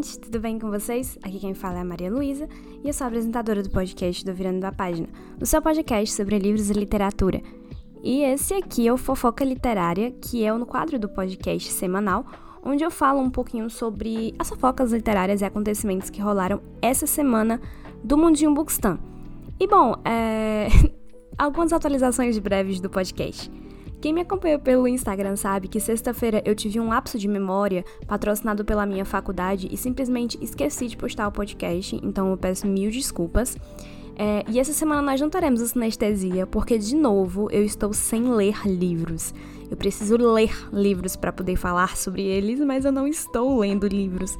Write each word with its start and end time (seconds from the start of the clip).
Oi, 0.00 0.02
gente, 0.02 0.18
tudo 0.18 0.40
bem 0.40 0.58
com 0.58 0.70
vocês? 0.70 1.18
Aqui 1.22 1.38
quem 1.38 1.52
fala 1.52 1.76
é 1.76 1.80
a 1.82 1.84
Maria 1.84 2.10
Luísa 2.10 2.48
e 2.82 2.88
eu 2.88 2.92
sou 2.94 3.06
apresentadora 3.06 3.62
do 3.62 3.68
podcast 3.68 4.24
do 4.24 4.32
Virando 4.32 4.58
da 4.58 4.72
Página, 4.72 5.06
o 5.38 5.44
seu 5.44 5.60
podcast 5.60 6.16
sobre 6.16 6.38
livros 6.38 6.70
e 6.70 6.72
literatura. 6.72 7.42
E 8.02 8.22
esse 8.22 8.54
aqui 8.54 8.88
é 8.88 8.92
o 8.94 8.96
Fofoca 8.96 9.44
Literária, 9.44 10.10
que 10.10 10.42
é 10.42 10.50
no 10.54 10.64
quadro 10.64 10.98
do 10.98 11.06
podcast 11.06 11.70
semanal, 11.70 12.24
onde 12.64 12.82
eu 12.82 12.90
falo 12.90 13.20
um 13.20 13.28
pouquinho 13.28 13.68
sobre 13.68 14.34
as 14.38 14.48
fofocas 14.48 14.90
literárias 14.90 15.42
e 15.42 15.44
acontecimentos 15.44 16.08
que 16.08 16.22
rolaram 16.22 16.62
essa 16.80 17.06
semana 17.06 17.60
do 18.02 18.16
Mundinho 18.16 18.54
Bookstan. 18.54 18.98
E 19.60 19.66
bom, 19.66 19.96
é... 20.02 20.68
algumas 21.36 21.74
atualizações 21.74 22.38
breves 22.38 22.80
do 22.80 22.88
podcast. 22.88 23.52
Quem 24.00 24.14
me 24.14 24.22
acompanhou 24.22 24.58
pelo 24.58 24.88
Instagram 24.88 25.36
sabe 25.36 25.68
que 25.68 25.78
sexta-feira 25.78 26.42
eu 26.46 26.54
tive 26.54 26.80
um 26.80 26.88
lapso 26.88 27.18
de 27.18 27.28
memória 27.28 27.84
patrocinado 28.06 28.64
pela 28.64 28.86
minha 28.86 29.04
faculdade 29.04 29.68
e 29.70 29.76
simplesmente 29.76 30.38
esqueci 30.40 30.86
de 30.86 30.96
postar 30.96 31.28
o 31.28 31.32
podcast, 31.32 32.00
então 32.02 32.30
eu 32.30 32.36
peço 32.38 32.66
mil 32.66 32.90
desculpas. 32.90 33.58
É, 34.16 34.42
e 34.48 34.58
essa 34.58 34.72
semana 34.72 35.02
nós 35.02 35.20
não 35.20 35.28
teremos 35.28 35.60
o 35.60 35.66
Sinestesia, 35.66 36.46
porque 36.46 36.78
de 36.78 36.96
novo 36.96 37.50
eu 37.50 37.62
estou 37.62 37.92
sem 37.92 38.22
ler 38.34 38.66
livros. 38.66 39.34
Eu 39.70 39.76
preciso 39.76 40.16
ler 40.16 40.50
livros 40.72 41.14
para 41.14 41.32
poder 41.32 41.56
falar 41.56 41.96
sobre 41.96 42.22
eles, 42.22 42.58
mas 42.60 42.86
eu 42.86 42.92
não 42.92 43.06
estou 43.06 43.58
lendo 43.58 43.86
livros 43.86 44.36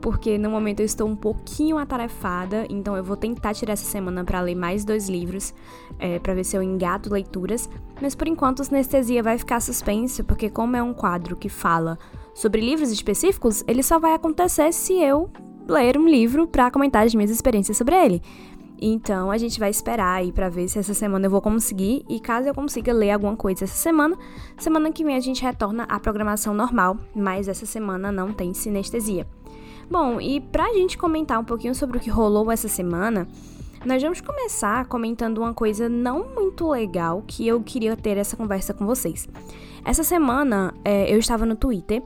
porque 0.00 0.36
no 0.36 0.50
momento 0.50 0.80
eu 0.80 0.86
estou 0.86 1.08
um 1.08 1.16
pouquinho 1.16 1.78
atarefada, 1.78 2.66
então 2.68 2.96
eu 2.96 3.02
vou 3.02 3.16
tentar 3.16 3.54
tirar 3.54 3.72
essa 3.72 3.84
semana 3.84 4.24
para 4.24 4.40
ler 4.40 4.54
mais 4.54 4.84
dois 4.84 5.08
livros, 5.08 5.54
é, 5.98 6.18
para 6.18 6.34
ver 6.34 6.44
se 6.44 6.56
eu 6.56 6.62
engato 6.62 7.12
leituras. 7.12 7.68
Mas 8.00 8.14
por 8.14 8.28
enquanto, 8.28 8.60
o 8.60 8.64
Sinestesia 8.64 9.22
vai 9.22 9.38
ficar 9.38 9.60
suspenso, 9.60 10.22
porque 10.24 10.50
como 10.50 10.76
é 10.76 10.82
um 10.82 10.92
quadro 10.92 11.36
que 11.36 11.48
fala 11.48 11.98
sobre 12.34 12.60
livros 12.60 12.90
específicos, 12.90 13.64
ele 13.66 13.82
só 13.82 13.98
vai 13.98 14.12
acontecer 14.14 14.72
se 14.72 14.94
eu 14.94 15.30
ler 15.66 15.96
um 15.96 16.06
livro 16.06 16.46
para 16.46 16.70
comentar 16.70 17.06
as 17.06 17.14
minhas 17.14 17.30
experiências 17.30 17.76
sobre 17.76 17.94
ele. 17.94 18.22
Então 18.80 19.30
a 19.30 19.38
gente 19.38 19.58
vai 19.58 19.70
esperar 19.70 20.16
aí 20.16 20.32
para 20.32 20.48
ver 20.48 20.68
se 20.68 20.78
essa 20.78 20.92
semana 20.92 21.26
eu 21.26 21.30
vou 21.30 21.40
conseguir 21.40 22.04
e 22.08 22.20
caso 22.20 22.48
eu 22.48 22.54
consiga 22.54 22.92
ler 22.92 23.12
alguma 23.12 23.36
coisa 23.36 23.64
essa 23.64 23.76
semana, 23.76 24.16
semana 24.58 24.92
que 24.92 25.04
vem 25.04 25.16
a 25.16 25.20
gente 25.20 25.42
retorna 25.42 25.84
à 25.84 25.98
programação 25.98 26.52
normal, 26.52 26.98
mas 27.14 27.48
essa 27.48 27.64
semana 27.64 28.10
não 28.10 28.32
tem 28.32 28.52
sinestesia. 28.52 29.26
Bom, 29.90 30.20
e 30.20 30.40
pra 30.40 30.72
gente 30.72 30.96
comentar 30.96 31.38
um 31.38 31.44
pouquinho 31.44 31.74
sobre 31.74 31.98
o 31.98 32.00
que 32.00 32.10
rolou 32.10 32.50
essa 32.50 32.68
semana, 32.68 33.28
nós 33.84 34.02
vamos 34.02 34.20
começar 34.20 34.86
comentando 34.86 35.38
uma 35.38 35.52
coisa 35.52 35.88
não 35.88 36.24
muito 36.34 36.68
legal 36.70 37.22
que 37.26 37.46
eu 37.46 37.60
queria 37.62 37.94
ter 37.96 38.16
essa 38.16 38.36
conversa 38.36 38.72
com 38.72 38.86
vocês. 38.86 39.28
Essa 39.84 40.02
semana 40.02 40.72
é, 40.84 41.12
eu 41.12 41.18
estava 41.18 41.44
no 41.44 41.54
Twitter 41.54 42.02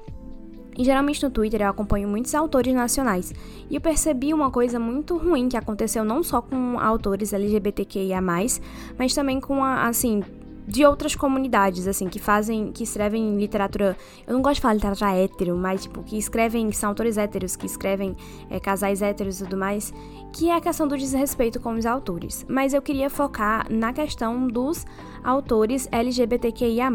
e 0.76 0.84
geralmente 0.84 1.22
no 1.22 1.30
Twitter 1.30 1.62
eu 1.62 1.68
acompanho 1.68 2.08
muitos 2.08 2.34
autores 2.34 2.74
nacionais. 2.74 3.32
E 3.70 3.74
eu 3.74 3.80
percebi 3.80 4.34
uma 4.34 4.50
coisa 4.50 4.78
muito 4.78 5.16
ruim 5.16 5.48
que 5.48 5.56
aconteceu 5.56 6.04
não 6.04 6.22
só 6.22 6.40
com 6.40 6.78
autores 6.78 7.32
LGBTQIA, 7.32 8.20
mas 8.20 8.60
também 9.14 9.40
com 9.40 9.62
a, 9.62 9.86
assim, 9.86 10.22
de 10.68 10.84
outras 10.84 11.16
comunidades, 11.16 11.88
assim, 11.88 12.08
que 12.08 12.18
fazem, 12.18 12.70
que 12.72 12.84
escrevem 12.84 13.38
literatura. 13.38 13.96
Eu 14.26 14.34
não 14.34 14.42
gosto 14.42 14.56
de 14.56 14.60
falar 14.60 14.74
literatura 14.74 15.16
hétero, 15.16 15.56
mas, 15.56 15.84
tipo, 15.84 16.02
que 16.02 16.18
escrevem, 16.18 16.68
que 16.68 16.76
são 16.76 16.90
autores 16.90 17.16
héteros, 17.16 17.56
que 17.56 17.64
escrevem 17.64 18.14
é, 18.50 18.60
casais 18.60 19.00
héteros 19.00 19.40
e 19.40 19.44
tudo 19.44 19.56
mais, 19.56 19.94
que 20.30 20.50
é 20.50 20.54
a 20.54 20.60
questão 20.60 20.86
do 20.86 20.96
desrespeito 20.96 21.58
com 21.58 21.72
os 21.72 21.86
autores. 21.86 22.44
Mas 22.46 22.74
eu 22.74 22.82
queria 22.82 23.08
focar 23.08 23.66
na 23.72 23.94
questão 23.94 24.46
dos 24.46 24.84
autores 25.24 25.88
LGBTQIA. 25.90 26.88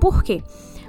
Por 0.00 0.24
quê? 0.24 0.42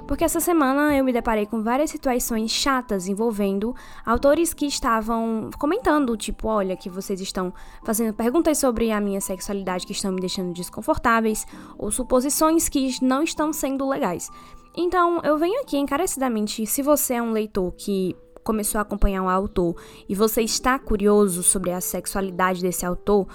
Porque 0.06 0.24
essa 0.24 0.40
semana 0.40 0.96
eu 0.96 1.04
me 1.04 1.12
deparei 1.12 1.46
com 1.46 1.62
várias 1.62 1.90
situações 1.90 2.50
chatas 2.50 3.08
envolvendo 3.08 3.74
autores 4.04 4.52
que 4.52 4.66
estavam 4.66 5.50
comentando, 5.58 6.16
tipo, 6.16 6.48
olha, 6.48 6.76
que 6.76 6.90
vocês 6.90 7.20
estão 7.20 7.52
fazendo 7.84 8.12
perguntas 8.14 8.58
sobre 8.58 8.90
a 8.90 9.00
minha 9.00 9.20
sexualidade 9.20 9.86
que 9.86 9.92
estão 9.92 10.12
me 10.12 10.20
deixando 10.20 10.52
desconfortáveis, 10.52 11.46
ou 11.78 11.90
suposições 11.90 12.68
que 12.68 12.96
não 13.02 13.22
estão 13.22 13.52
sendo 13.52 13.88
legais. 13.88 14.30
Então, 14.76 15.20
eu 15.22 15.36
venho 15.38 15.60
aqui 15.60 15.76
encarecidamente, 15.76 16.66
se 16.66 16.82
você 16.82 17.14
é 17.14 17.22
um 17.22 17.32
leitor 17.32 17.72
que 17.72 18.16
começou 18.42 18.78
a 18.78 18.82
acompanhar 18.82 19.22
um 19.22 19.28
autor 19.28 19.76
e 20.08 20.14
você 20.14 20.42
está 20.42 20.78
curioso 20.78 21.42
sobre 21.42 21.70
a 21.70 21.80
sexualidade 21.80 22.60
desse 22.60 22.84
autor, 22.84 23.26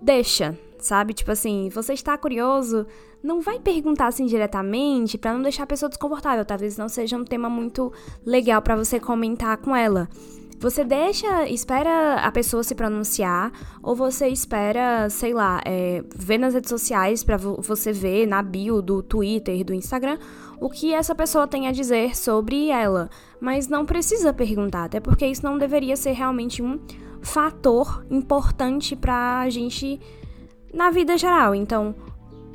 deixa, 0.00 0.58
sabe? 0.78 1.14
Tipo 1.14 1.32
assim, 1.32 1.68
você 1.70 1.94
está 1.94 2.16
curioso, 2.16 2.86
não 3.24 3.40
vai 3.40 3.58
perguntar 3.58 4.08
assim 4.08 4.26
diretamente 4.26 5.16
para 5.16 5.32
não 5.32 5.40
deixar 5.40 5.62
a 5.62 5.66
pessoa 5.66 5.88
desconfortável. 5.88 6.44
Talvez 6.44 6.76
não 6.76 6.90
seja 6.90 7.16
um 7.16 7.24
tema 7.24 7.48
muito 7.48 7.90
legal 8.24 8.60
para 8.60 8.76
você 8.76 9.00
comentar 9.00 9.56
com 9.56 9.74
ela. 9.74 10.06
Você 10.60 10.84
deixa, 10.84 11.48
espera 11.48 12.16
a 12.16 12.30
pessoa 12.30 12.62
se 12.62 12.74
pronunciar, 12.74 13.50
ou 13.82 13.96
você 13.96 14.28
espera, 14.28 15.08
sei 15.10 15.34
lá, 15.34 15.60
é, 15.64 16.04
ver 16.14 16.38
nas 16.38 16.54
redes 16.54 16.70
sociais 16.70 17.24
para 17.24 17.36
você 17.36 17.92
ver 17.92 18.26
na 18.26 18.42
bio 18.42 18.80
do 18.80 19.02
Twitter, 19.02 19.64
do 19.64 19.74
Instagram, 19.74 20.18
o 20.60 20.70
que 20.70 20.94
essa 20.94 21.14
pessoa 21.14 21.48
tem 21.48 21.66
a 21.66 21.72
dizer 21.72 22.16
sobre 22.16 22.68
ela. 22.68 23.10
Mas 23.40 23.68
não 23.68 23.84
precisa 23.84 24.32
perguntar, 24.32 24.84
até 24.84 25.00
porque 25.00 25.26
isso 25.26 25.44
não 25.44 25.58
deveria 25.58 25.96
ser 25.96 26.12
realmente 26.12 26.62
um 26.62 26.78
fator 27.20 28.04
importante 28.10 28.94
pra 28.94 29.48
gente 29.50 30.00
na 30.72 30.90
vida 30.90 31.16
geral. 31.16 31.54
Então, 31.54 31.94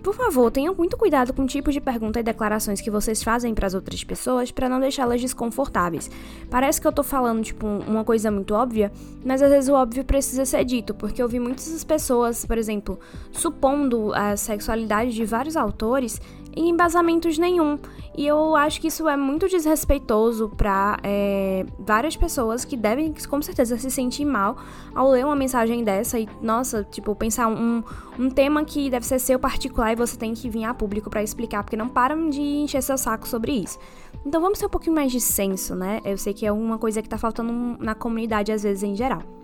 por 0.03 0.15
favor, 0.15 0.51
tenham 0.51 0.73
muito 0.73 0.97
cuidado 0.97 1.33
com 1.33 1.43
o 1.43 1.47
tipo 1.47 1.71
de 1.71 1.81
pergunta 1.81 2.19
e 2.19 2.23
declarações 2.23 2.81
que 2.81 2.89
vocês 2.89 3.21
fazem 3.21 3.53
para 3.53 3.67
as 3.67 3.73
outras 3.73 4.03
pessoas 4.03 4.51
para 4.51 4.69
não 4.69 4.79
deixá-las 4.79 5.21
desconfortáveis. 5.21 6.09
Parece 6.49 6.79
que 6.79 6.87
eu 6.87 6.91
tô 6.91 7.03
falando, 7.03 7.43
tipo, 7.43 7.65
uma 7.65 8.03
coisa 8.03 8.31
muito 8.31 8.53
óbvia, 8.53 8.91
mas 9.23 9.41
às 9.41 9.49
vezes 9.49 9.69
o 9.69 9.73
óbvio 9.73 10.03
precisa 10.03 10.45
ser 10.45 10.63
dito, 10.63 10.93
porque 10.93 11.21
eu 11.21 11.27
vi 11.27 11.39
muitas 11.39 11.83
pessoas, 11.83 12.45
por 12.45 12.57
exemplo, 12.57 12.99
supondo 13.31 14.13
a 14.13 14.35
sexualidade 14.37 15.13
de 15.13 15.25
vários 15.25 15.55
autores 15.55 16.21
em 16.59 16.69
embasamentos 16.69 17.37
nenhum. 17.37 17.79
E 18.17 18.27
eu 18.27 18.53
acho 18.53 18.81
que 18.81 18.87
isso 18.87 19.07
é 19.07 19.15
muito 19.15 19.47
desrespeitoso 19.47 20.49
para 20.49 20.99
é, 21.03 21.65
várias 21.79 22.17
pessoas 22.17 22.65
que 22.65 22.75
devem, 22.75 23.13
com 23.29 23.41
certeza, 23.41 23.77
se 23.77 23.89
sentir 23.89 24.25
mal 24.25 24.57
ao 24.93 25.09
ler 25.09 25.25
uma 25.25 25.37
mensagem 25.37 25.85
dessa 25.85 26.19
e, 26.19 26.27
nossa, 26.41 26.83
tipo, 26.83 27.15
pensar 27.15 27.47
um, 27.47 27.81
um 28.19 28.29
tema 28.29 28.65
que 28.65 28.89
deve 28.89 29.05
ser 29.05 29.19
seu 29.19 29.39
particular 29.39 29.93
e 29.93 29.95
você 29.95 30.17
tem 30.17 30.33
que 30.33 30.49
vir 30.49 30.65
a 30.65 30.73
público 30.73 31.09
para 31.09 31.23
explicar, 31.23 31.63
porque 31.63 31.77
não 31.77 31.87
param 31.87 32.29
de 32.29 32.41
encher 32.41 32.83
seu 32.83 32.97
saco 32.97 33.25
sobre 33.25 33.53
isso. 33.53 33.79
Então 34.25 34.41
vamos 34.41 34.59
ter 34.59 34.65
um 34.65 34.69
pouquinho 34.69 34.95
mais 34.95 35.13
de 35.13 35.21
senso, 35.21 35.73
né? 35.73 36.01
Eu 36.03 36.17
sei 36.17 36.33
que 36.33 36.45
é 36.45 36.51
uma 36.51 36.77
coisa 36.77 37.01
que 37.01 37.07
tá 37.07 37.17
faltando 37.17 37.53
na 37.79 37.95
comunidade 37.95 38.51
às 38.51 38.63
vezes 38.63 38.83
em 38.83 38.97
geral. 38.97 39.38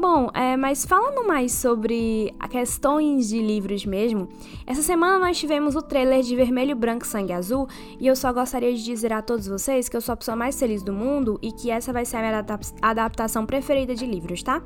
Bom, 0.00 0.30
é, 0.32 0.56
mas 0.56 0.86
falando 0.86 1.28
mais 1.28 1.52
sobre 1.52 2.34
questões 2.48 3.28
de 3.28 3.42
livros 3.42 3.84
mesmo, 3.84 4.30
essa 4.66 4.80
semana 4.80 5.18
nós 5.18 5.38
tivemos 5.38 5.76
o 5.76 5.82
trailer 5.82 6.22
de 6.22 6.34
Vermelho, 6.34 6.74
Branco, 6.74 7.06
Sangue 7.06 7.34
Azul 7.34 7.68
e 8.00 8.06
eu 8.06 8.16
só 8.16 8.32
gostaria 8.32 8.72
de 8.74 8.82
dizer 8.82 9.12
a 9.12 9.20
todos 9.20 9.46
vocês 9.46 9.90
que 9.90 9.96
eu 9.98 10.00
sou 10.00 10.14
a 10.14 10.16
pessoa 10.16 10.34
mais 10.34 10.58
feliz 10.58 10.82
do 10.82 10.90
mundo 10.90 11.38
e 11.42 11.52
que 11.52 11.70
essa 11.70 11.92
vai 11.92 12.06
ser 12.06 12.16
a 12.16 12.20
minha 12.20 12.46
adaptação 12.80 13.44
preferida 13.44 13.94
de 13.94 14.06
livros, 14.06 14.42
tá? 14.42 14.62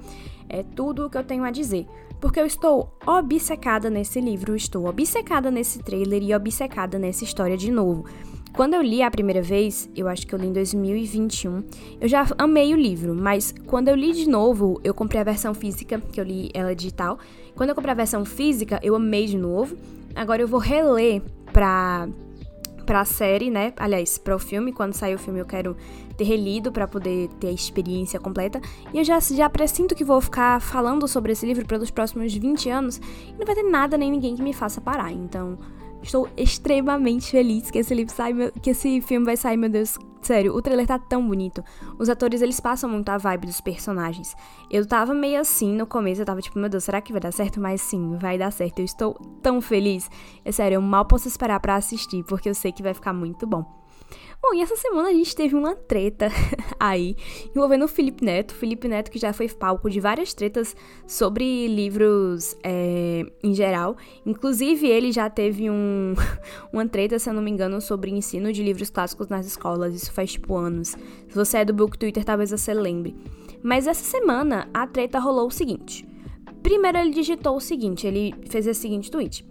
É 0.48 0.62
tudo 0.62 1.06
o 1.06 1.10
que 1.10 1.18
eu 1.18 1.24
tenho 1.24 1.42
a 1.42 1.50
dizer. 1.50 1.84
Porque 2.20 2.38
eu 2.38 2.46
estou 2.46 2.96
obcecada 3.04 3.90
nesse 3.90 4.20
livro, 4.20 4.54
estou 4.54 4.86
obcecada 4.86 5.50
nesse 5.50 5.80
trailer 5.80 6.22
e 6.22 6.32
obcecada 6.32 6.96
nessa 6.96 7.24
história 7.24 7.56
de 7.56 7.72
novo. 7.72 8.04
Quando 8.54 8.74
eu 8.74 8.82
li 8.82 9.02
a 9.02 9.10
primeira 9.10 9.42
vez, 9.42 9.90
eu 9.96 10.06
acho 10.06 10.24
que 10.24 10.32
eu 10.32 10.38
li 10.38 10.46
em 10.46 10.52
2021, 10.52 11.64
eu 12.00 12.06
já 12.06 12.24
amei 12.38 12.72
o 12.72 12.76
livro, 12.76 13.12
mas 13.12 13.52
quando 13.66 13.88
eu 13.88 13.96
li 13.96 14.12
de 14.12 14.28
novo, 14.28 14.80
eu 14.84 14.94
comprei 14.94 15.20
a 15.20 15.24
versão 15.24 15.52
física, 15.52 16.00
que 16.00 16.20
eu 16.20 16.24
li 16.24 16.50
ela 16.54 16.72
digital. 16.72 17.18
Quando 17.56 17.70
eu 17.70 17.74
comprei 17.74 17.90
a 17.90 17.96
versão 17.96 18.24
física, 18.24 18.78
eu 18.80 18.94
amei 18.94 19.26
de 19.26 19.36
novo. 19.36 19.76
Agora 20.14 20.40
eu 20.40 20.46
vou 20.46 20.60
reler 20.60 21.20
pra 21.52 22.08
pra 22.86 23.04
série, 23.04 23.50
né? 23.50 23.72
Aliás, 23.78 24.18
para 24.18 24.36
o 24.36 24.38
filme, 24.38 24.70
quando 24.70 24.92
sair 24.92 25.14
o 25.14 25.18
filme 25.18 25.40
eu 25.40 25.46
quero 25.46 25.74
ter 26.18 26.24
relido 26.24 26.70
para 26.70 26.86
poder 26.86 27.28
ter 27.40 27.48
a 27.48 27.52
experiência 27.52 28.20
completa. 28.20 28.60
E 28.92 28.98
eu 28.98 29.04
já, 29.04 29.18
já 29.18 29.48
pressinto 29.48 29.94
que 29.94 30.04
vou 30.04 30.20
ficar 30.20 30.60
falando 30.60 31.08
sobre 31.08 31.32
esse 31.32 31.46
livro 31.46 31.66
pelos 31.66 31.90
próximos 31.90 32.32
20 32.34 32.68
anos 32.68 33.00
e 33.28 33.32
não 33.38 33.46
vai 33.46 33.54
ter 33.54 33.62
nada 33.62 33.96
nem 33.96 34.10
ninguém 34.10 34.36
que 34.36 34.42
me 34.42 34.52
faça 34.52 34.80
parar. 34.80 35.10
Então, 35.10 35.58
Estou 36.04 36.28
extremamente 36.36 37.30
feliz 37.30 37.70
que 37.70 37.78
esse 37.78 38.06
sai, 38.08 38.34
que 38.62 38.70
esse 38.70 39.00
filme 39.00 39.24
vai 39.24 39.38
sair, 39.38 39.56
meu 39.56 39.70
Deus. 39.70 39.96
Sério, 40.20 40.54
o 40.54 40.60
trailer 40.60 40.86
tá 40.86 40.98
tão 40.98 41.26
bonito. 41.26 41.64
Os 41.98 42.10
atores, 42.10 42.42
eles 42.42 42.60
passam 42.60 42.90
muito 42.90 43.08
a 43.08 43.16
vibe 43.16 43.46
dos 43.46 43.60
personagens. 43.60 44.36
Eu 44.70 44.86
tava 44.86 45.14
meio 45.14 45.40
assim 45.40 45.72
no 45.74 45.86
começo, 45.86 46.20
eu 46.20 46.26
tava 46.26 46.42
tipo, 46.42 46.58
meu 46.58 46.68
Deus, 46.68 46.84
será 46.84 47.00
que 47.00 47.10
vai 47.10 47.20
dar 47.22 47.32
certo? 47.32 47.58
Mas 47.58 47.80
sim, 47.80 48.18
vai 48.18 48.36
dar 48.36 48.50
certo. 48.50 48.80
Eu 48.80 48.84
estou 48.84 49.14
tão 49.42 49.62
feliz. 49.62 50.10
É 50.44 50.52
sério, 50.52 50.76
eu 50.76 50.82
mal 50.82 51.06
posso 51.06 51.26
esperar 51.26 51.58
para 51.58 51.74
assistir, 51.74 52.22
porque 52.24 52.50
eu 52.50 52.54
sei 52.54 52.70
que 52.70 52.82
vai 52.82 52.92
ficar 52.92 53.14
muito 53.14 53.46
bom. 53.46 53.83
Bom, 54.46 54.52
e 54.54 54.60
essa 54.60 54.76
semana 54.76 55.08
a 55.08 55.12
gente 55.12 55.34
teve 55.34 55.54
uma 55.54 55.74
treta 55.74 56.28
aí 56.78 57.16
envolvendo 57.56 57.86
o 57.86 57.88
Felipe 57.88 58.22
Neto. 58.22 58.54
Felipe 58.54 58.86
Neto 58.86 59.10
que 59.10 59.18
já 59.18 59.32
foi 59.32 59.48
palco 59.48 59.88
de 59.88 60.00
várias 60.00 60.34
tretas 60.34 60.76
sobre 61.06 61.66
livros 61.66 62.54
é, 62.62 63.24
em 63.42 63.54
geral. 63.54 63.96
Inclusive, 64.26 64.86
ele 64.86 65.12
já 65.12 65.30
teve 65.30 65.70
um, 65.70 66.14
uma 66.70 66.86
treta, 66.86 67.18
se 67.18 67.30
eu 67.30 67.32
não 67.32 67.40
me 67.40 67.50
engano, 67.50 67.80
sobre 67.80 68.10
ensino 68.10 68.52
de 68.52 68.62
livros 68.62 68.90
clássicos 68.90 69.28
nas 69.28 69.46
escolas. 69.46 69.94
Isso 69.94 70.12
faz 70.12 70.32
tipo 70.32 70.54
anos. 70.54 70.88
Se 70.88 71.34
você 71.34 71.58
é 71.58 71.64
do 71.64 71.72
Book 71.72 71.96
Twitter, 71.96 72.22
talvez 72.22 72.50
você 72.50 72.74
lembre. 72.74 73.16
Mas 73.62 73.86
essa 73.86 74.04
semana 74.04 74.68
a 74.74 74.86
treta 74.86 75.18
rolou 75.18 75.46
o 75.46 75.50
seguinte. 75.50 76.06
Primeiro 76.62 76.98
ele 76.98 77.10
digitou 77.10 77.56
o 77.56 77.60
seguinte, 77.60 78.06
ele 78.06 78.34
fez 78.50 78.66
esse 78.66 78.80
seguinte 78.80 79.10
tweet. 79.10 79.42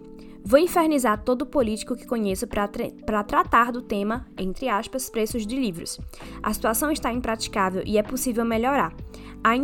Vou 0.46 0.60
infernizar 0.60 1.22
todo 1.22 1.46
político 1.46 1.96
que 1.96 2.06
conheço 2.06 2.46
para 2.46 2.68
tra 2.68 3.24
tratar 3.24 3.72
do 3.72 3.80
tema, 3.80 4.26
entre 4.36 4.68
aspas, 4.68 5.08
preços 5.08 5.46
de 5.46 5.56
livros. 5.56 5.98
A 6.42 6.52
situação 6.52 6.90
está 6.90 7.10
impraticável 7.10 7.82
e 7.86 7.96
é 7.96 8.02
possível 8.02 8.44
melhorar. 8.44 8.94
Há 9.42 9.56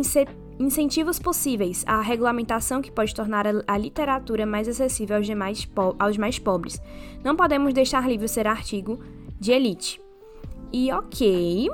incentivos 0.59 1.19
possíveis 1.19 1.83
à 1.85 2.01
regulamentação 2.01 2.81
que 2.81 2.91
pode 2.91 3.13
tornar 3.13 3.45
a, 3.67 3.77
literatura 3.77 4.43
mais 4.43 4.67
acessível 4.67 5.17
aos, 5.17 5.27
demais 5.27 5.69
aos 5.99 6.17
mais 6.17 6.39
pobres. 6.39 6.81
Não 7.23 7.35
podemos 7.35 7.75
deixar 7.75 8.09
livro 8.09 8.27
ser 8.27 8.47
artigo 8.47 8.99
de 9.39 9.51
elite. 9.51 10.01
E 10.73 10.91
ok, 10.91 11.69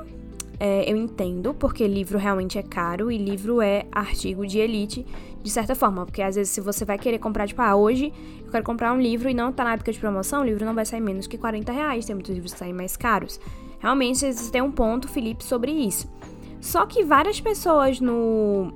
é, 0.60 0.92
eu 0.92 0.98
entendo, 0.98 1.54
porque 1.54 1.88
livro 1.88 2.18
realmente 2.18 2.58
é 2.58 2.64
caro 2.64 3.12
e 3.12 3.18
livro 3.18 3.62
é 3.62 3.86
artigo 3.92 4.46
de 4.46 4.58
elite, 4.60 5.06
de 5.42 5.50
certa 5.50 5.76
forma. 5.76 6.06
Porque 6.06 6.22
às 6.22 6.36
vezes, 6.36 6.52
se 6.52 6.62
você 6.62 6.84
vai 6.84 6.98
querer 6.98 7.20
comprar, 7.20 7.48
tipo, 7.48 7.62
ah, 7.62 7.76
hoje 7.76 8.12
eu 8.44 8.52
quero 8.52 8.64
comprar 8.64 8.92
um 8.94 9.00
livro 9.00 9.30
e 9.30 9.34
não 9.34 9.52
tá 9.52 9.64
na 9.64 9.74
época 9.74 9.92
de 9.92 10.00
promoção, 10.00 10.42
o 10.42 10.46
livro 10.46 10.66
não 10.66 10.74
vai 10.74 10.86
sair 10.86 11.02
menos 11.02 11.28
que 11.28 11.38
40 11.38 11.72
reais. 11.72 12.06
Tem 12.06 12.16
muitos 12.16 12.34
livros 12.34 12.54
que 12.54 12.60
saem 12.60 12.74
mais 12.74 12.98
caros. 12.98 13.40
Realmente, 13.80 14.26
têm 14.52 14.62
um 14.62 14.72
ponto, 14.72 15.08
Felipe, 15.08 15.44
sobre 15.44 15.72
isso. 15.72 16.10
Só 16.60 16.86
que 16.88 17.04
várias 17.04 17.40
pessoas 17.40 18.00
no, 18.00 18.74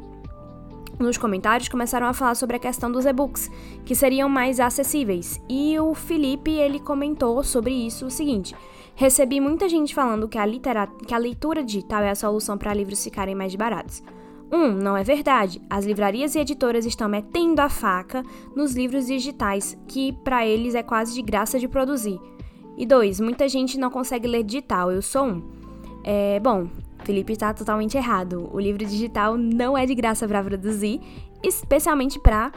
nos 0.99 1.17
comentários 1.17 1.67
começaram 1.67 2.05
a 2.05 2.13
falar 2.13 2.35
sobre 2.35 2.55
a 2.55 2.59
questão 2.59 2.91
dos 2.91 3.05
e-books, 3.05 3.49
que 3.83 3.95
seriam 3.95 4.29
mais 4.29 4.59
acessíveis. 4.59 5.41
E 5.49 5.79
o 5.79 5.95
Felipe, 5.95 6.51
ele 6.51 6.79
comentou 6.79 7.43
sobre 7.43 7.73
isso 7.73 8.05
o 8.05 8.11
seguinte: 8.11 8.55
Recebi 8.95 9.39
muita 9.39 9.67
gente 9.67 9.95
falando 9.95 10.27
que 10.27 10.37
a, 10.37 10.45
que 11.07 11.13
a 11.13 11.17
leitura 11.17 11.63
digital 11.63 12.03
é 12.03 12.09
a 12.09 12.15
solução 12.15 12.57
para 12.57 12.73
livros 12.73 13.03
ficarem 13.03 13.35
mais 13.35 13.55
baratos. 13.55 14.03
Um, 14.51 14.73
não 14.73 14.97
é 14.97 15.03
verdade. 15.03 15.61
As 15.69 15.85
livrarias 15.85 16.35
e 16.35 16.39
editoras 16.39 16.85
estão 16.85 17.07
metendo 17.07 17.61
a 17.61 17.69
faca 17.69 18.21
nos 18.55 18.73
livros 18.75 19.07
digitais, 19.07 19.77
que 19.87 20.11
para 20.11 20.45
eles 20.45 20.75
é 20.75 20.83
quase 20.83 21.13
de 21.13 21.21
graça 21.21 21.57
de 21.57 21.69
produzir. 21.69 22.19
E 22.77 22.85
dois, 22.85 23.19
muita 23.19 23.47
gente 23.47 23.79
não 23.79 23.89
consegue 23.89 24.27
ler 24.27 24.43
digital, 24.43 24.91
eu 24.91 25.01
sou 25.01 25.25
um. 25.25 25.43
É, 26.03 26.39
bom, 26.39 26.67
Felipe 27.03 27.33
está 27.33 27.53
totalmente 27.53 27.95
errado. 27.95 28.49
O 28.51 28.59
livro 28.59 28.85
digital 28.85 29.37
não 29.37 29.77
é 29.77 29.85
de 29.85 29.95
graça 29.95 30.27
para 30.27 30.43
produzir, 30.43 30.99
especialmente 31.43 32.19
para 32.19 32.51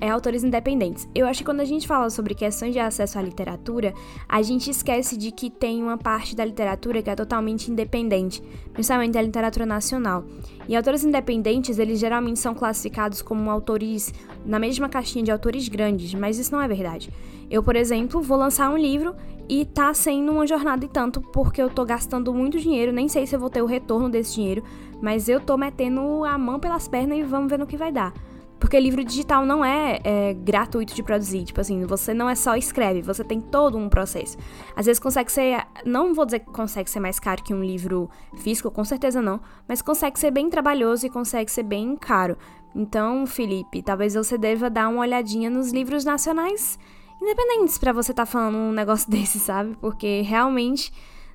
é, 0.00 0.08
autores 0.08 0.42
independentes. 0.42 1.08
Eu 1.14 1.26
acho 1.26 1.40
que 1.40 1.44
quando 1.44 1.60
a 1.60 1.64
gente 1.64 1.86
fala 1.86 2.08
sobre 2.08 2.34
questões 2.34 2.72
de 2.72 2.78
acesso 2.78 3.18
à 3.18 3.22
literatura, 3.22 3.92
a 4.28 4.40
gente 4.42 4.70
esquece 4.70 5.16
de 5.16 5.30
que 5.30 5.50
tem 5.50 5.82
uma 5.82 5.98
parte 5.98 6.34
da 6.34 6.44
literatura 6.44 7.02
que 7.02 7.10
é 7.10 7.14
totalmente 7.14 7.70
independente, 7.70 8.42
principalmente 8.72 9.18
a 9.18 9.22
literatura 9.22 9.66
nacional. 9.66 10.24
E 10.68 10.74
autores 10.74 11.04
independentes, 11.04 11.78
eles 11.78 11.98
geralmente 11.98 12.38
são 12.38 12.54
classificados 12.54 13.20
como 13.20 13.50
autores 13.50 14.12
na 14.44 14.58
mesma 14.58 14.88
caixinha 14.88 15.24
de 15.24 15.30
autores 15.30 15.68
grandes, 15.68 16.14
mas 16.14 16.38
isso 16.38 16.52
não 16.52 16.62
é 16.62 16.68
verdade. 16.68 17.12
Eu, 17.50 17.62
por 17.62 17.76
exemplo, 17.76 18.22
vou 18.22 18.38
lançar 18.38 18.70
um 18.70 18.76
livro 18.76 19.14
e 19.48 19.64
tá 19.64 19.92
sendo 19.92 20.30
uma 20.30 20.46
jornada 20.46 20.84
e 20.84 20.88
tanto 20.88 21.20
porque 21.20 21.60
eu 21.60 21.68
tô 21.68 21.84
gastando 21.84 22.32
muito 22.32 22.58
dinheiro, 22.60 22.92
nem 22.92 23.08
sei 23.08 23.26
se 23.26 23.34
eu 23.34 23.40
vou 23.40 23.50
ter 23.50 23.60
o 23.60 23.66
retorno 23.66 24.08
desse 24.08 24.36
dinheiro, 24.36 24.62
mas 25.02 25.28
eu 25.28 25.40
tô 25.40 25.56
metendo 25.56 26.24
a 26.24 26.38
mão 26.38 26.60
pelas 26.60 26.86
pernas 26.86 27.18
e 27.18 27.22
vamos 27.22 27.50
ver 27.50 27.58
no 27.58 27.66
que 27.66 27.76
vai 27.76 27.90
dar. 27.90 28.14
Porque 28.60 28.78
livro 28.78 29.02
digital 29.02 29.46
não 29.46 29.64
é, 29.64 29.98
é, 30.04 30.34
gratuito 30.34 30.94
de 30.94 31.02
produzir. 31.02 31.44
Tipo 31.44 31.62
assim, 31.62 31.84
você 31.86 32.12
não 32.12 32.28
é 32.28 32.34
só 32.34 32.54
escreve, 32.56 33.00
você 33.00 33.24
tem 33.24 33.40
todo 33.40 33.78
um 33.78 33.88
processo. 33.88 34.36
Às 34.76 34.84
vezes 34.86 35.00
consegue 35.00 35.32
ser. 35.32 35.66
Não 35.84 36.14
vou 36.14 36.26
dizer 36.26 36.40
que 36.40 36.52
consegue 36.52 36.90
ser 36.90 37.00
mais 37.00 37.18
caro 37.18 37.42
que 37.42 37.54
um 37.54 37.64
livro 37.64 38.10
físico, 38.36 38.70
com 38.70 38.84
certeza 38.84 39.22
não. 39.22 39.40
Mas 39.66 39.80
consegue 39.80 40.18
ser 40.20 40.30
bem 40.30 40.50
trabalhoso 40.50 41.06
e 41.06 41.10
consegue 41.10 41.50
ser 41.50 41.62
bem 41.62 41.96
caro. 41.96 42.36
Então, 42.74 43.26
Felipe, 43.26 43.82
talvez 43.82 44.14
você 44.14 44.36
deva 44.36 44.68
dar 44.68 44.88
uma 44.88 45.00
olhadinha 45.00 45.48
nos 45.50 45.72
livros 45.72 46.04
nacionais 46.04 46.78
independentes 47.20 47.76
para 47.76 47.92
você 47.92 48.12
estar 48.12 48.24
tá 48.24 48.30
falando 48.30 48.56
um 48.56 48.72
negócio 48.72 49.08
desse, 49.10 49.38
sabe? 49.38 49.76
Porque 49.80 50.22
realmente 50.22 50.92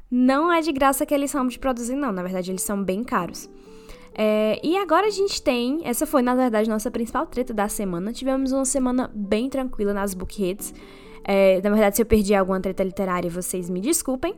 não 0.09 0.51
é 0.51 0.61
de 0.61 0.71
graça 0.71 1.05
que 1.05 1.13
eles 1.13 1.31
são 1.31 1.47
de 1.47 1.59
produzir, 1.59 1.95
não. 1.95 2.11
Na 2.11 2.23
verdade, 2.23 2.51
eles 2.51 2.61
são 2.61 2.83
bem 2.83 3.03
caros. 3.03 3.49
É, 4.17 4.59
e 4.63 4.77
agora 4.77 5.07
a 5.07 5.11
gente 5.11 5.41
tem. 5.41 5.81
Essa 5.83 6.05
foi, 6.05 6.21
na 6.21 6.33
verdade, 6.33 6.69
nossa 6.69 6.89
principal 6.89 7.25
treta 7.27 7.53
da 7.53 7.67
semana. 7.67 8.13
Tivemos 8.13 8.53
uma 8.53 8.65
semana 8.65 9.11
bem 9.13 9.49
tranquila 9.49 9.93
nas 9.93 10.13
book 10.13 10.41
hits. 10.41 10.73
É, 11.23 11.59
na 11.61 11.69
verdade, 11.71 11.97
se 11.97 12.01
eu 12.01 12.05
perdi 12.05 12.33
alguma 12.33 12.59
treta 12.61 12.83
literária, 12.83 13.29
vocês 13.29 13.69
me 13.69 13.81
desculpem. 13.81 14.33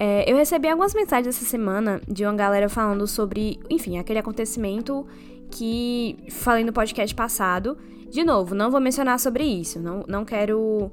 É, 0.00 0.30
eu 0.30 0.36
recebi 0.36 0.68
algumas 0.68 0.92
mensagens 0.94 1.36
essa 1.36 1.44
semana 1.44 2.00
de 2.08 2.24
uma 2.24 2.34
galera 2.34 2.68
falando 2.68 3.06
sobre, 3.06 3.60
enfim, 3.70 3.98
aquele 3.98 4.18
acontecimento 4.18 5.06
que 5.50 6.16
falei 6.30 6.64
no 6.64 6.72
podcast 6.72 7.14
passado. 7.14 7.78
De 8.10 8.24
novo, 8.24 8.54
não 8.54 8.70
vou 8.70 8.80
mencionar 8.80 9.20
sobre 9.20 9.44
isso. 9.44 9.78
Não, 9.78 10.04
não 10.08 10.24
quero 10.24 10.90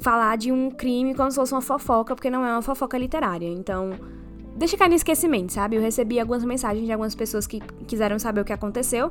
falar 0.00 0.38
de 0.38 0.50
um 0.50 0.70
crime 0.70 1.14
como 1.14 1.30
se 1.30 1.36
fosse 1.36 1.52
uma 1.52 1.60
fofoca, 1.60 2.14
porque 2.14 2.30
não 2.30 2.46
é 2.46 2.52
uma 2.52 2.62
fofoca 2.62 2.96
literária. 2.96 3.46
Então, 3.46 3.90
deixa 4.60 4.76
cair 4.76 4.90
no 4.90 4.94
esquecimento, 4.94 5.54
sabe? 5.54 5.76
Eu 5.76 5.80
recebi 5.80 6.20
algumas 6.20 6.44
mensagens 6.44 6.84
de 6.84 6.92
algumas 6.92 7.14
pessoas 7.14 7.46
que 7.46 7.60
quiseram 7.88 8.18
saber 8.18 8.42
o 8.42 8.44
que 8.44 8.52
aconteceu. 8.52 9.10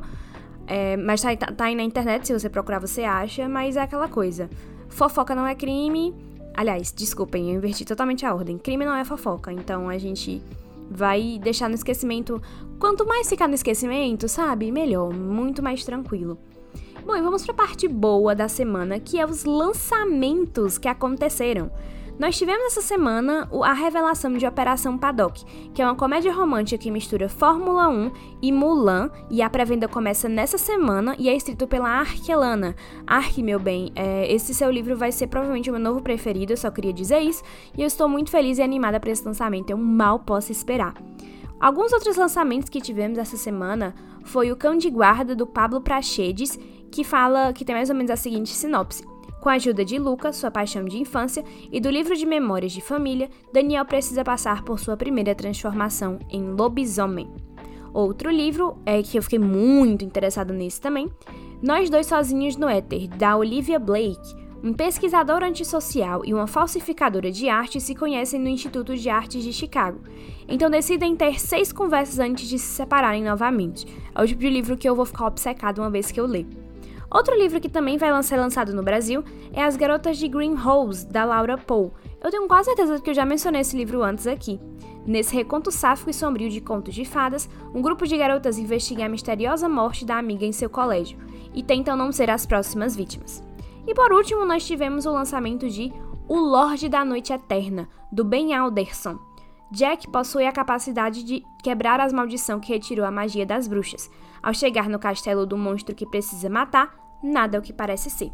É, 0.68 0.96
mas 0.96 1.22
tá, 1.22 1.36
tá, 1.36 1.52
tá, 1.52 1.66
aí 1.66 1.74
na 1.74 1.82
internet, 1.82 2.28
se 2.28 2.34
você 2.34 2.48
procurar 2.48 2.78
você 2.78 3.04
acha, 3.04 3.50
mas 3.50 3.76
é 3.76 3.82
aquela 3.82 4.08
coisa. 4.08 4.48
Fofoca 4.90 5.34
não 5.34 5.48
é 5.48 5.56
crime. 5.56 6.14
Aliás, 6.56 6.92
desculpem, 6.92 7.50
eu 7.50 7.56
inverti 7.56 7.84
totalmente 7.84 8.28
a 8.28 8.34
ordem. 8.34 8.60
Crime 8.60 8.86
não 8.86 8.94
é 8.94 9.04
fofoca, 9.04 9.52
então 9.52 9.90
a 9.90 9.98
gente 9.98 10.40
vai 10.88 11.40
deixar 11.42 11.68
no 11.68 11.74
esquecimento. 11.74 12.40
Quanto 12.80 13.04
mais 13.08 13.28
ficar 13.28 13.48
no 13.48 13.56
esquecimento, 13.56 14.28
sabe? 14.28 14.72
Melhor, 14.72 15.12
muito 15.12 15.64
mais 15.64 15.84
tranquilo. 15.84 16.38
Bom, 17.04 17.16
e 17.16 17.22
vamos 17.24 17.44
para 17.44 17.54
a 17.54 17.58
parte 17.58 17.88
boa 17.88 18.36
da 18.36 18.48
semana, 18.48 19.00
que 19.00 19.20
é 19.20 19.26
os 19.26 19.46
lançamentos 19.46 20.78
que 20.78 20.88
aconteceram. 20.88 21.72
Nós 22.20 22.38
tivemos 22.38 22.66
essa 22.66 22.82
semana 22.82 23.48
a 23.64 23.72
revelação 23.72 24.34
de 24.34 24.46
Operação 24.46 24.98
Paddock, 24.98 25.42
que 25.74 25.82
é 25.82 25.86
uma 25.86 25.96
comédia 25.96 26.34
romântica 26.34 26.78
que 26.78 26.92
mistura 26.92 27.30
Fórmula 27.30 27.88
1 27.88 28.12
e 28.42 28.52
Mulan, 28.52 29.10
e 29.30 29.42
a 29.42 29.50
pré-venda 29.50 29.88
começa 29.88 30.28
nessa 30.28 30.58
semana 30.58 31.16
e 31.18 31.30
é 31.30 31.34
escrito 31.34 31.66
pela 31.66 31.88
Arkelana. 31.88 32.76
Ark, 33.08 33.42
meu 33.42 33.58
bem, 33.58 33.94
é, 33.96 34.30
esse 34.30 34.54
seu 34.54 34.70
livro 34.70 34.98
vai 34.98 35.14
ser 35.14 35.28
provavelmente 35.28 35.70
o 35.70 35.74
meu 35.74 35.82
novo 35.82 36.02
preferido, 36.02 36.52
eu 36.52 36.58
só 36.58 36.70
queria 36.70 36.92
dizer 36.92 37.20
isso, 37.20 37.42
e 37.78 37.82
eu 37.82 37.88
estou 37.88 38.10
muito 38.10 38.30
feliz 38.30 38.58
e 38.58 38.62
animada 38.62 39.00
para 39.00 39.12
esse 39.12 39.26
lançamento, 39.26 39.70
eu 39.70 39.78
mal 39.78 40.20
posso 40.20 40.52
esperar. 40.52 40.96
Alguns 41.58 41.94
outros 41.94 42.18
lançamentos 42.18 42.68
que 42.68 42.82
tivemos 42.82 43.18
essa 43.18 43.38
semana 43.38 43.96
foi 44.26 44.52
o 44.52 44.58
Cão 44.58 44.76
de 44.76 44.90
Guarda 44.90 45.34
do 45.34 45.48
Pablo 45.48 45.80
Prachedes, 45.80 46.60
que 46.92 47.06
fala 47.06 47.54
que 47.54 47.64
tem 47.64 47.74
mais 47.74 47.90
ou 47.90 47.96
menos 47.96 48.12
a 48.12 48.18
seguinte 48.18 48.50
sinopse. 48.50 49.08
Com 49.42 49.48
a 49.50 49.54
ajuda 49.54 49.86
de 49.86 49.98
Luca, 49.98 50.34
sua 50.34 50.52
paixão 50.52 50.84
de 50.84 50.98
infância, 50.98 51.44
e 51.72 51.80
do 51.80 51.90
livro 51.90 52.16
de 52.16 52.26
memórias 52.26 52.74
de 52.74 52.82
família, 52.82 53.30
Daniel 53.54 53.86
precisa 53.86 54.24
passar 54.24 54.64
por 54.64 54.80
sua 54.80 54.98
primeira 54.98 55.34
transformação 55.34 56.20
em 56.30 56.44
lobisomem. 56.44 57.30
Outro 57.94 58.30
livro, 58.30 58.78
é 58.86 59.02
que 59.02 59.18
eu 59.18 59.24
fiquei 59.24 59.40
muito 59.40 60.04
interessado 60.04 60.54
nesse 60.54 60.80
também, 60.82 61.10
Nós 61.62 61.90
Dois 61.90 62.08
Sozinhos 62.08 62.56
no 62.56 62.70
Éter, 62.70 63.08
da 63.08 63.36
Olivia 63.36 63.80
Blake. 63.80 64.38
Um 64.62 64.74
pesquisador 64.74 65.42
antissocial 65.42 66.22
e 66.26 66.34
uma 66.34 66.46
falsificadora 66.46 67.32
de 67.32 67.48
arte 67.48 67.80
se 67.80 67.96
conhecem 67.96 68.42
no 68.42 68.50
Instituto 68.50 68.96
de 68.96 69.10
Artes 69.10 69.42
de 69.42 69.54
Chicago. 69.54 70.02
Então 70.50 70.70
decidem 70.70 71.16
ter 71.16 71.40
seis 71.40 71.72
conversas 71.72 72.20
antes 72.20 72.48
de 72.48 72.60
se 72.60 72.76
separarem 72.76 73.24
novamente. 73.24 73.88
É 74.14 74.22
o 74.22 74.28
tipo 74.28 74.42
de 74.42 74.50
livro 74.50 74.78
que 74.78 74.88
eu 74.88 74.96
vou 74.96 75.06
ficar 75.06 75.28
obcecado 75.28 75.80
uma 75.80 75.90
vez 75.90 76.12
que 76.12 76.20
eu 76.20 76.26
ler. 76.26 76.46
Outro 77.12 77.36
livro 77.36 77.60
que 77.60 77.70
também 77.70 77.98
vai 77.98 78.22
ser 78.22 78.38
lançado 78.38 78.74
no 78.74 78.84
Brasil 78.84 79.24
é 79.52 79.64
As 79.64 79.76
Garotas 79.76 80.18
de 80.18 80.28
Green 80.28 80.54
Rose, 80.54 81.08
da 81.08 81.26
Laura 81.26 81.58
Poe. 81.58 81.90
Eu 82.24 82.30
tenho 82.30 82.48
quase 82.48 82.66
certeza 82.66 83.00
que 83.02 83.10
eu 83.10 83.14
já 83.14 83.26
mencionei 83.26 83.62
esse 83.62 83.76
livro 83.76 84.04
antes 84.04 84.28
aqui. 84.28 84.60
Nesse 85.08 85.34
reconto 85.34 85.72
sáfico 85.72 86.12
e 86.12 86.14
sombrio 86.14 86.52
de 86.52 86.62
contos 86.62 86.94
de 86.94 87.04
fadas, 87.06 87.50
um 87.74 87.82
grupo 87.82 88.06
de 88.06 88.16
garotas 88.16 88.60
investiga 88.60 89.06
a 89.06 89.10
misteriosa 89.10 89.68
morte 89.68 90.06
da 90.06 90.18
amiga 90.18 90.46
em 90.46 90.52
seu 90.52 90.70
colégio 90.70 91.18
e 91.54 91.64
tentam 91.64 91.98
não 91.98 92.12
ser 92.12 92.30
as 92.30 92.46
próximas 92.46 92.96
vítimas. 92.96 93.42
E 93.88 93.94
por 93.96 94.12
último, 94.14 94.46
nós 94.46 94.66
tivemos 94.68 95.08
o 95.08 95.12
lançamento 95.12 95.68
de 95.68 95.92
O 96.28 96.38
Lorde 96.38 96.88
da 96.88 97.04
Noite 97.04 97.34
Eterna, 97.34 97.90
do 98.12 98.24
Ben 98.24 98.54
Alderson. 98.54 99.18
Jack 99.72 100.10
possui 100.10 100.46
a 100.46 100.52
capacidade 100.52 101.24
de 101.24 101.44
quebrar 101.62 102.00
as 102.00 102.12
maldições 102.12 102.66
que 102.66 102.74
retirou 102.74 103.06
a 103.06 103.12
magia 103.12 103.46
das 103.46 103.68
bruxas. 103.68 104.10
Ao 104.42 104.54
chegar 104.54 104.90
no 104.90 104.98
castelo 104.98 105.46
do 105.46 105.58
monstro 105.58 105.94
que 105.94 106.10
precisa 106.10 106.50
matar, 106.50 106.96
nada 107.24 107.58
é 107.58 107.60
o 107.60 107.64
que 107.64 107.74
parece 107.74 108.10
ser. 108.10 108.32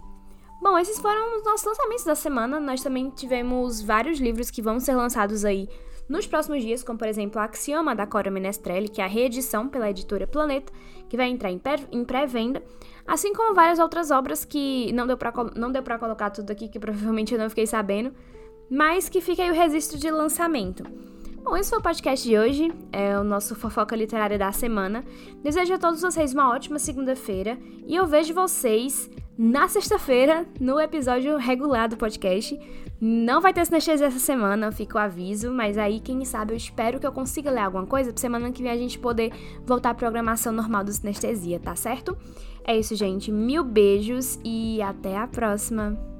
Bom, 0.61 0.77
esses 0.77 0.99
foram 0.99 1.37
os 1.37 1.43
nossos 1.43 1.65
lançamentos 1.65 2.05
da 2.05 2.15
semana. 2.15 2.59
Nós 2.59 2.81
também 2.81 3.09
tivemos 3.09 3.81
vários 3.81 4.19
livros 4.19 4.49
que 4.49 4.61
vão 4.61 4.79
ser 4.79 4.95
lançados 4.95 5.43
aí 5.43 5.67
nos 6.07 6.25
próximos 6.25 6.61
dias, 6.63 6.83
como 6.83 6.99
por 6.99 7.07
exemplo 7.07 7.41
Axioma 7.41 7.95
da 7.95 8.05
Cora 8.05 8.31
Menestrelli, 8.31 8.87
que 8.87 9.01
é 9.01 9.03
a 9.03 9.07
reedição 9.07 9.67
pela 9.67 9.89
editora 9.89 10.27
Planeta, 10.27 10.71
que 11.09 11.17
vai 11.17 11.29
entrar 11.29 11.51
em 11.51 12.05
pré-venda, 12.05 12.63
assim 13.07 13.33
como 13.33 13.55
várias 13.55 13.79
outras 13.79 14.11
obras 14.11 14.45
que 14.45 14.91
não 14.93 15.05
deu 15.07 15.17
para 15.17 15.33
não 15.55 15.71
deu 15.71 15.83
para 15.83 15.99
colocar 15.99 16.29
tudo 16.29 16.51
aqui 16.51 16.67
que 16.67 16.79
provavelmente 16.79 17.33
eu 17.33 17.39
não 17.39 17.49
fiquei 17.49 17.67
sabendo, 17.67 18.13
mas 18.69 19.09
que 19.09 19.21
fica 19.21 19.43
aí 19.43 19.51
o 19.51 19.53
registro 19.53 19.97
de 19.97 20.09
lançamento. 20.09 20.83
Bom, 21.45 21.55
esse 21.55 21.69
foi 21.69 21.77
o 21.77 21.81
podcast 21.81 22.27
de 22.27 22.35
hoje, 22.35 22.73
é 22.91 23.19
o 23.19 23.23
nosso 23.23 23.53
fofoca 23.53 23.95
literária 23.95 24.35
da 24.35 24.51
semana. 24.51 25.05
Desejo 25.43 25.75
a 25.75 25.77
todos 25.77 26.01
vocês 26.01 26.33
uma 26.33 26.49
ótima 26.49 26.79
segunda-feira 26.79 27.55
e 27.85 27.95
eu 27.95 28.07
vejo 28.07 28.33
vocês 28.33 29.07
na 29.37 29.67
sexta-feira 29.67 30.47
no 30.59 30.79
episódio 30.79 31.37
regular 31.37 31.87
do 31.87 31.97
podcast. 31.97 32.59
Não 32.99 33.41
vai 33.41 33.53
ter 33.53 33.63
sinestesia 33.63 34.07
essa 34.07 34.17
semana, 34.17 34.71
fica 34.71 34.97
o 34.97 34.99
aviso, 34.99 35.51
mas 35.51 35.77
aí, 35.77 35.99
quem 35.99 36.25
sabe, 36.25 36.53
eu 36.53 36.57
espero 36.57 36.99
que 36.99 37.05
eu 37.05 37.11
consiga 37.11 37.51
ler 37.51 37.61
alguma 37.61 37.85
coisa 37.85 38.11
pra 38.11 38.19
semana 38.19 38.51
que 38.51 38.63
vem 38.63 38.71
a 38.71 38.77
gente 38.77 38.97
poder 38.97 39.31
voltar 39.67 39.91
à 39.91 39.93
programação 39.93 40.51
normal 40.51 40.83
do 40.83 40.91
sinestesia, 40.91 41.59
tá 41.59 41.75
certo? 41.75 42.17
É 42.63 42.75
isso, 42.75 42.95
gente. 42.95 43.31
Mil 43.31 43.63
beijos 43.63 44.39
e 44.43 44.81
até 44.81 45.15
a 45.15 45.27
próxima! 45.27 46.14